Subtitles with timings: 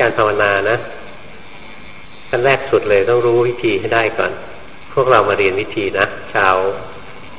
[0.00, 0.78] การภาวนานะ
[2.28, 4.32] ขั้นแรกสุดเลยต้องรู้วิธีให้ได้ก่อน
[4.92, 6.56] พวกเรามาเรียนวิธีนะ ชาว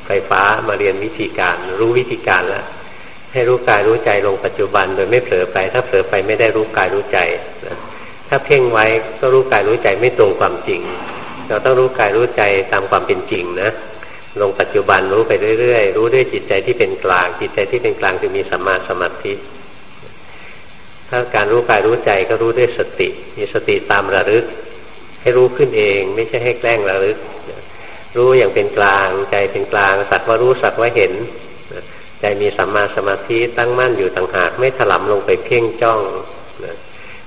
[0.05, 2.66] ไฟฟ้ามาเรียนวิธีการ รู้วิธีการแล้ว
[3.33, 7.19] ให้รู้กายรู้ใจลงปัจจุบันโดยไม่เผลอไป ถ้าเผลอไปไม่ได้รู้กายรู้ใจ
[7.67, 7.77] นะ
[8.27, 8.86] ถ้าเพ่งไว้
[9.20, 10.82] ก็รู้กายรู้ใจไม่ตรงความจริง
[11.48, 12.41] เราต้องรู้กายรู้ใจ
[12.71, 13.71] ตามความเป็นจริงนะ
[14.41, 19.34] ลงปัจจุบันรู้ไปเรื่อยๆ รู้ด้วยจิตใจที่เป็นกลาง จิตใจที่เป็นกลางจะมีสัมมาสมาธิ
[21.12, 24.46] ถ้าการรู้กายรู้ใจก็รู้ด้วยสติ มีสติตามระลึก
[25.21, 27.18] ให้รู้ขึ้นเอง ไม่ใช่ให้แกล้งระลึก
[28.18, 31.14] รู้อย่างเป็นกลางใจเป็นกลางสัตว์ว่ารู้สัตว์ว่าเห็น
[32.20, 36.00] ใจมีสัมมาสมาธิตั้งมั่นอยู่ต่างหากไม่ถลำลงไปเพ่งจ้อง
[36.66, 36.76] นะ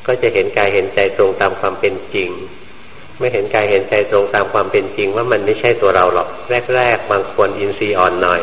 [0.06, 2.30] ก็จะเห็นกายเห็นใจตรงตามความเป็นจริง
[3.18, 6.28] ไม่เห็นกายเห็นใจตรงตามความเป็นจริง ว่ามันไม่ใช่ตัวเราหรอก
[6.76, 8.40] แรกๆบางคนอินทรีย์อ่อนหน่อย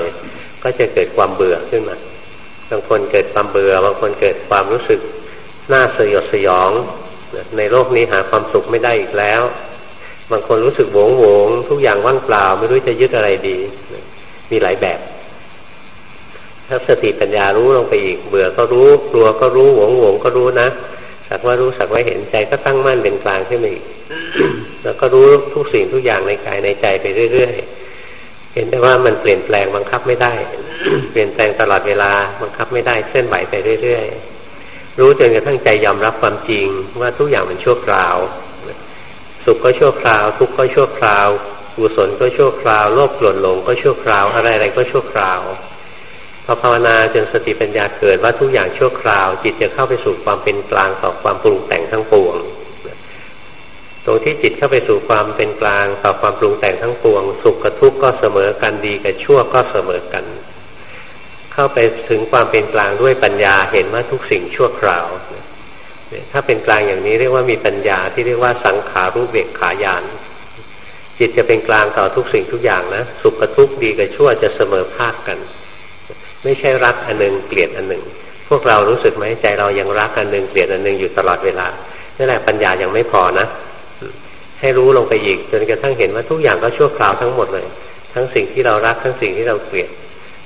[0.63, 1.97] ก็จะเกิดความเบื่อขึ้นมา
[2.69, 4.99] บางคนเกิดความเบื่อบางคนเกิดความรู้สึก
[5.73, 6.71] น่าสยดสยอง
[7.57, 9.41] ในโลกนี้หาความสุขไม่ได้อีกแล้ว
[10.31, 13.57] บางคนรู้สึกโหวงโหวงทุกอย่างว่างเปล่า ไม่รู้จะยึดอะไรดี
[14.49, 14.99] มีหลายแบบ
[16.67, 20.67] ถ้าสติปัญญารู้ลงไปอีก เบื่อก็รู้ กลัวก็รู้หวงหวงก็รู้นะ
[21.27, 23.85] สักว่ารู้สักว่าเห็นใจก็ตั้งมั่นเป็นกลางขึ้นมาอีก
[24.83, 30.33] แล้วก็รู้ทุกสิ่งทุกอย่างในกายในใจไปเรื่อยๆ เห็นได้ว่ามันเปลี่ยนแปลงบังคับไม่ได้
[31.11, 34.40] เปลี่ยนแปลงตลอดเวลาบังคับไม่ได้เคลื่อนไหวไปเรื่อยๆ
[34.99, 36.67] รู้จนกระทั่งใจยอมรับความจริง
[37.01, 38.15] ว่าทุกอย่างมันชั่วคราว
[39.45, 41.27] สุขก็ชั่วคราว ทุกข์ก็ชั่วคราว
[41.75, 45.41] กุศลก็ชั่วคราวโลภโกรธหลงก็ชั่วคราวอะไรอะไรก็ชั่วคราว
[46.45, 52.35] พอภาวนาจนสติปัญญาเกิดว่าทุกอย่างชั่วคราว จิตจะเข้าไปสู่ความเป็นกลางต่อความปรุงแต่งทั้งปวง
[54.05, 60.25] ตรงที่จิตเข้าไปสู่ความเป็นกลางต่อความปรุงแต่งทั้งปวง สุขกับทุกข์ก็เสมอกันดีกับชั่วก็เสมอกัน
[61.53, 65.07] เข้าไปถึงความเป็นกลางด้วยปัญญาเห็นว่าทุกสิ่งชั่วคราว
[66.31, 70.03] ถ้าเป็นกลางอย่างนี้เรียกว่ามีปัญญาที่เรียกว่าสังขารูปเบกขายาน
[71.19, 75.37] จิตจะเป็นกลางต่อทุกสิ่งทุกอย่างนะสุขกับทุกข์ดีกับชั่วจะเสมอภาคกัน
[76.43, 78.03] ไม่ใช่รักอันหนึ่งเกลียดอันหนึ่ง
[78.49, 81.67] พวกเรารู้สึกไหมใจเรายังรักอันหนึ่งเกลียดอันหนึ่งอยู่ตลอดเวลา
[82.17, 83.47] นี่แหละปัญญายังไม่พอนะ
[84.59, 87.67] ให้รู้ลงไปอีกจนกระทั่งเห็นว่าทุกอย่างก็ชั่วคราวทั้งหมดเลย
[88.13, 89.89] ทั้งสิ่งที่เรารักทั้งสิ่งที่เราเกลียด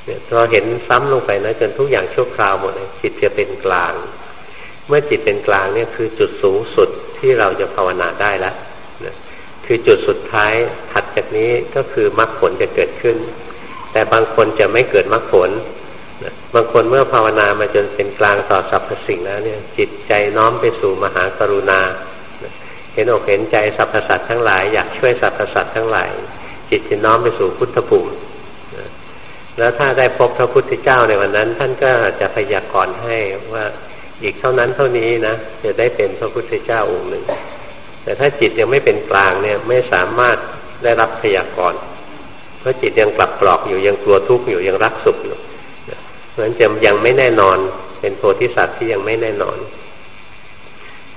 [0.06, 3.94] เนี่ยเราเห็นซ้ำลงไปนะจนทุกอย่างชั่วคราวหมดเลยจิตจะเป็นกลาง
[4.88, 8.56] เมื่อจิตเป็นกลางเนี่ยคือจุดสูงสุดที่เราจะภาวนาได้แล้ว
[9.66, 10.54] คือจุดสุดท้าย
[10.92, 13.18] ถัดจากนี้ก็คือมรรคผลจะเกิดขึ้น
[13.92, 15.50] แต่บางคนจะไม่เกิดมรรคผล
[16.56, 21.80] บางคนเมื่อภาวนามาจนเป็นกลางต่อสรรพสิ่งแล้วเนี่ย จิตใจน้อมไปสู่มหากรุณา
[22.94, 26.10] เห็นอกเห็นใจสรรพสัตว์ทั้งหลายอยากช่วยสรรพสัตว์ทั้งหลาย
[26.70, 28.12] จิตจะน้อมไปสู่พุทธภูมิ
[29.58, 33.18] แล้วถ้าได้พบพระพุทธเจ้าในวันนั้น ท่านก็จะพยากรณ์ให้
[33.54, 33.66] ว่า
[34.24, 37.24] อีกเท่านั้นเท่านี้นะจะได้เป็นพระพุทธเจ้าองค์หนึ่ง
[38.04, 40.38] แต่ถ้าจิตยังไม่เป็นกลางเนี่ยไม่สามารถ
[40.84, 41.80] ได้รับพยากรณ์
[42.60, 45.38] เพราะจิตยังกลับกรอกอยู่ยังกลัวทุกข์อยู่ยังรักสุขอยู่
[46.30, 47.58] เพราะฉะนั้นจะยังไม่แน่นอน
[48.02, 49.58] เป็นโพธิสัตว์ที่ยังไม่แน่นอน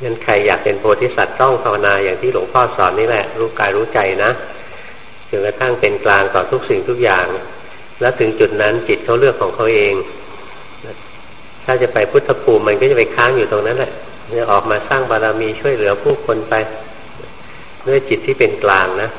[0.02, 4.30] งั้นใครอยากเป็นโพธิสัตว์ต้องภาวนาอย่างที่หลวงพ่อสอนนี่แหละรู้กายรู้ใจนะ
[5.28, 7.26] จนกระทั่งเป็นกลางต่อทุกสิ่งทุกอย่าง
[8.00, 9.94] แล้วถึงจุดนั้นจิตเขาเลือกของเขาเอง
[11.64, 13.92] ถ้าจะไปพุทธภูมิมันก็จะไปค้างอยู่ตรงนั้นแหละ
[14.38, 16.54] จะออกมาสร้างบารมีช่วยเหลือผู้คนไป
[17.86, 19.10] ด้วยจิตที่เป็นกลางนะ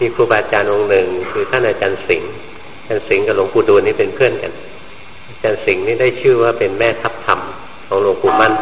[0.00, 2.30] มีครูบาอาจารย์องค์หนึ่ง คือท่านอาจารย์สิงห์
[2.86, 4.52] อาจารย์สิงห์กับหลวงปู่ดูลนี่เป็นเพื่อนกัน
[5.28, 7.40] อาจารย์สิงห์นี่ได้ชื่อว่าเป็นแม่ทัพธรรม
[7.86, 8.52] ของหลวงปู่มั่น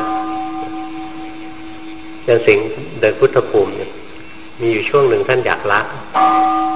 [2.17, 2.65] อาจารย์สิงห์
[3.01, 3.91] เดินพุทธภูมิเนี่ย
[4.61, 5.81] มีอยู่ช่วงหนึ่งท่านอยากละ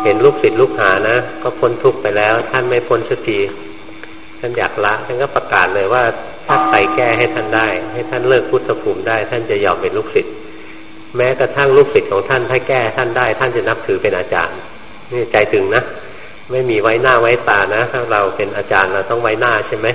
[0.05, 3.39] เห็นลูกศิษย์ลูกหานะ ก็พ้นทุกข์ไปแล้ว ท่านไม่พ้นสักที
[4.41, 6.03] ท่านอยากละ ท่านก็ประกาศเลยว่า
[6.47, 10.33] ถ้าใครแก้ให้ท่านได้ ให้ท่านเลิกพุทธภูมิได้ ท่านจะยอมเป็นลูกศิษย์
[11.17, 14.57] แม้กระทั่งลูกศิษย์ของท่านถ้าแก้ท่านได้ ท่านจะนับถือเป็นอาจารย์
[15.13, 15.83] นี่ใจถึงนะ
[16.51, 19.87] ไม่มีไว้หน้าไว้ตานะถ้าเราเป็นอาจารย์เราต้องไว้หน้าใช่ไหม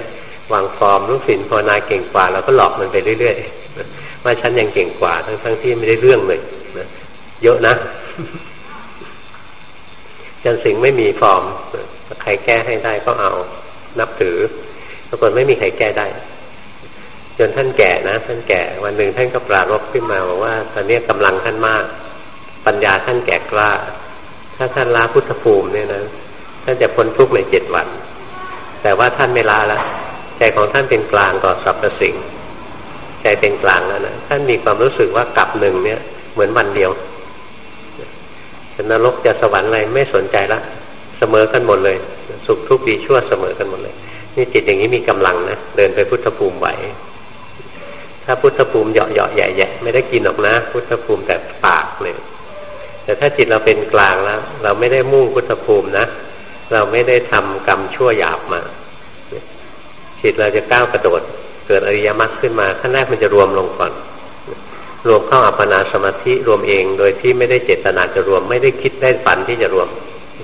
[0.54, 6.40] วางฟอร์มลูกศิษย์ภาวนาเก่งกว่าเราก็หลอกมันไปเรื่อยๆว่าฉันยังเก่งกว่า ทั้งๆที่ไม่ได้เรื่องเลย
[6.78, 6.88] นะ
[7.44, 7.74] เยอะนะ
[10.44, 11.44] จันสิงไม่มีฟอร์ม
[12.22, 13.32] ใครแก้ให้ได้ก็เอา
[14.00, 14.38] นับถือ
[15.08, 16.08] ปรากฏไม่มีใครแก้ได้
[17.38, 21.84] จนท่านแก่นะท่านแก่ วันหนึ่งท่านก็ปรารบขึ้นมาบอกว่า ตอนนี้กำลังท่านมาก
[22.66, 23.72] ปัญญาท่านแก่กล้า
[24.58, 26.04] ถ้าท่านละพุทธภูมิเนี่ยนะ
[26.64, 27.88] ท่านจะพ้นทุกข์ในเจ็ดวัน
[28.82, 29.84] แต่ว่าท่านไม่ละแล้ว
[30.38, 32.16] ใจของท่านเป็นกลางต่อสรรพสิ่ง
[33.22, 36.00] ใจเป็นกลางแล้วนะท่านมีความรู้สึกว่ากลับหนึ่งเนี่ย
[36.34, 36.92] เหมือนวันเดียว
[38.82, 40.60] จะนรกจะสวรรค์อะไรไม่สนใจละ
[41.18, 41.98] เสมอกันหมดเลย
[42.46, 43.96] สุขทุกข์ดีชั่วเสมอกันหมดเลย
[44.36, 46.68] นี่จิตอย่างนี้มีกำลังนะเดินไปพุทธภูมิไหว
[48.26, 51.36] ถ้าพุทธภูมิเหยาะเหยาะแย่แย่ไม่ได้กินหรอกนะ พุทธภูมิแต่
[51.66, 52.16] ปากเลย
[53.04, 56.06] แต่ถ้าจิตเราเป็นกลางแล้วเราไม่ได้มุ่งพุทธภูมินะ
[56.72, 58.62] เราไม่ได้ทำกรรมชั่วหยาบมา
[60.22, 61.22] จิตเราจะก้าวกระโดด
[61.68, 63.92] เกิดอริยมรรคขึ้นมาขั้นแรกมันจะรวมลงก่อน
[65.08, 69.88] รวมเข้าอัปปนาสมาธิรวมเอง โดยที่ไม่ได้เจตนาจะรวม ไม่ได้คิดได้ฝันที่จะรวม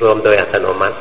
[0.02, 0.98] รวมโดยอัตโนมัติ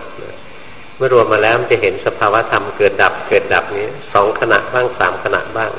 [0.96, 5.70] เมื่อรวมมาแล้วมันจะเห็นสภาวะธรรมเกิดดับเกิดดับนี้สองขณะบ้างสามขณะบ้าง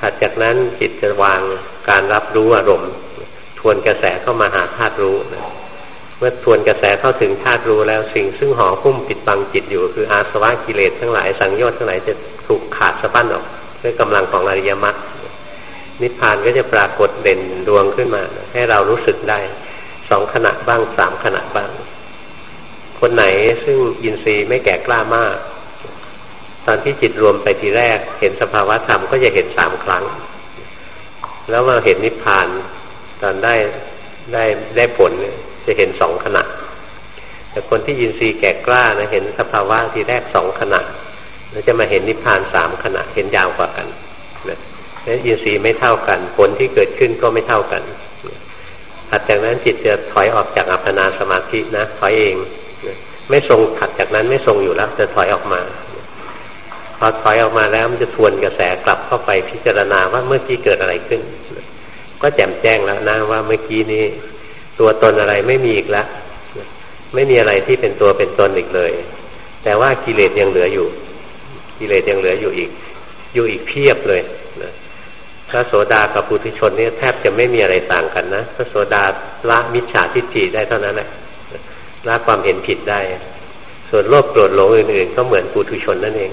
[0.00, 1.40] ถัดจากนั้นจิตจะวาง
[1.88, 2.92] การรับรู้อารมณ์
[3.58, 5.44] ทวนกระแสเข้ามาหาธาตุรู้นะ
[6.18, 12.12] เมื่อทวนกระแสเข้าถึงธาตุรู้แล้วสิ่งซึ่งห่อหุ้มปิดบังจิตอยู่ คืออาสวะกิเลสทั้งหลายสังโยชน์ทั้งหลายจะ
[12.46, 13.44] ถูกขาดสะบั้นออก
[13.82, 14.96] ด้วยกำลังของอริยมรรค
[16.02, 18.22] นิพพานก็จะปรากฏเด่นดวงขึ้นมา
[18.52, 19.40] ให้เรารู้สึกได้
[20.10, 21.70] สองขณะบ้างสามขณะบ้าง
[23.00, 23.24] คนไหน
[23.64, 25.36] ซึ่งอินทรีย์ไม่แก่กล้ามาก
[26.66, 30.04] ตอนที่จิตรวมไปทีแรก เห็นสภาวะธรรมก็จะเห็นสามครั้ง
[31.50, 32.48] แล้วมาเห็นนิพพาน
[33.22, 33.54] ตอนได้
[34.32, 34.44] ได้
[34.76, 35.12] ได้ผล
[35.66, 36.42] จะเห็นสองขณะ
[37.50, 40.80] แต่คนที่ยินทรีย์แก่กล้านะเห็นสภาวะทีแรกสองขณะ
[41.50, 43.86] แล้วจะมาเห็นนิพพานสามขณะเห็นยาวกว่ากัน
[44.48, 44.60] นะนั้น
[45.06, 47.82] อินทรีย์ไม่เท่ากัน ผลที่เกิดขึ้นก็ไม่เท่ากัน
[49.10, 52.34] ถัดจากนั้นจิตจะถอยออกจากอัปปนาสมาธินะถอยเอง
[53.30, 55.60] ไม่ทรงถัดจากนั้นไม่ทรงอยู่แล้วจะถอยออกมา
[56.98, 61.20] พอถอยออกมาแล้วมันจะทวนกระแสกลับเข้าไปพิจารณาว่าเมื่อกี้เกิดอะไรขึ้น
[62.22, 64.04] ก็แจ่มแจ้งแล้วนะว่าเมื่อกี้นี้
[64.78, 66.06] ตัวตนอะไรไม่มีอีกแล้ว
[67.14, 68.92] ไม่มีอะไรที่เป็นตัวเป็นตนอีกเลย
[69.64, 70.86] แต่ว่ากิเลสยังเหลืออยู่
[71.78, 72.70] กิเลสยังเหลืออยู่อีก
[73.34, 74.22] อยู่อีกเพียบเลย
[74.62, 74.72] นะ
[75.50, 79.02] พระโสดากับปุถุชนนี่แทบจะไม่มีอะไรต่างกันนะพระโสดา
[79.50, 81.08] ละมิจฉาทิฏฐิได้เท่านั้นแหละ
[82.06, 83.00] ละความเห็นผิดได้
[83.90, 86.32] ส่วนโลภโกรธหลงอื่นๆ ก็เหมือนปุถุชนนั่นเอง